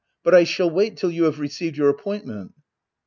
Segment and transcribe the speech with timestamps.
[0.23, 2.53] But I shall wait till you have received your appointment.